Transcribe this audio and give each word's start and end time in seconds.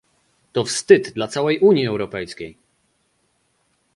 To 0.51 0.63
wstyd 0.63 1.13
dla 1.13 1.27
całej 1.27 1.59
Unii 1.59 1.87
Europejskiej! 1.87 2.57